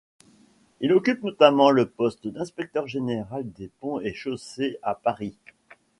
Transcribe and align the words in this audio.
Il 0.79 0.93
occupe 0.93 1.21
notamment 1.21 1.69
le 1.69 1.87
poste 1.87 2.27
d'inspecteur 2.27 2.87
général 2.87 3.43
des 3.51 3.67
ponts 3.67 3.99
et 3.99 4.15
chaussées 4.15 4.79
à 4.81 4.95
Paris. 4.95 5.37